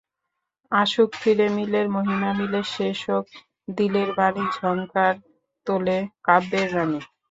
আসুক 0.71 1.09
ফিরে—মিলের 1.15 1.87
মহিমা 1.95 2.31
মিলে 2.39 2.61
শেষ 2.73 2.99
হোক 3.09 3.25
দিলের 3.71 4.09
বাণীঝংকার 4.17 5.13
তোলে 5.67 5.97
কাব্যের 6.25 6.67
রানি। 6.75 6.99